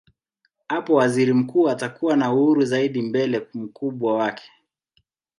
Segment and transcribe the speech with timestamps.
[0.67, 4.51] Hapo waziri mkuu atakuwa na uhuru zaidi mbele mkubwa wake.